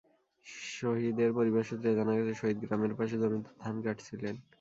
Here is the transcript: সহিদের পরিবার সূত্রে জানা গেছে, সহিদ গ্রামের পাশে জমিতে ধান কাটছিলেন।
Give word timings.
সহিদের 0.75 1.29
পরিবার 1.37 1.63
সূত্রে 1.63 1.97
জানা 1.97 2.13
গেছে, 2.17 2.33
সহিদ 2.41 2.57
গ্রামের 2.61 2.93
পাশে 2.99 3.15
জমিতে 3.21 3.51
ধান 3.61 3.75
কাটছিলেন। 3.85 4.35